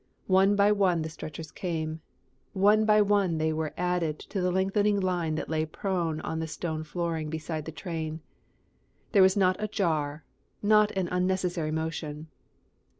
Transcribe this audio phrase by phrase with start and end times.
[0.25, 2.01] One by one the stretchers came;
[2.53, 6.47] one by one they were added to the lengthening line that lay prone on the
[6.47, 8.21] stone flooring beside the train.
[9.11, 10.23] There was not a jar,
[10.63, 12.29] not an unnecessary motion.